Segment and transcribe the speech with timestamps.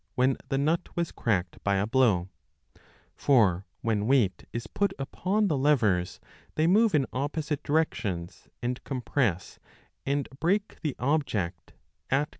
[0.15, 2.27] when the nut was cracked by a blow;
[3.15, 6.19] for when weight is 5 put 3 upon the levers
[6.55, 9.59] they move in opposite directions and compress
[10.03, 11.73] and break the object
[12.09, 12.29] at K.